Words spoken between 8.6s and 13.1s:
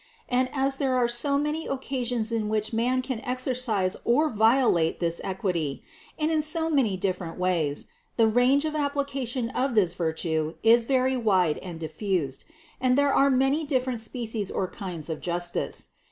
of application of this virtue is very wide and diffused, and